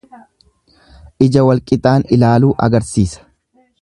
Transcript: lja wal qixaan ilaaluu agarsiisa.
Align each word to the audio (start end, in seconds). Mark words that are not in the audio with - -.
lja 1.25 1.43
wal 1.49 1.61
qixaan 1.73 2.07
ilaaluu 2.17 2.51
agarsiisa. 2.69 3.23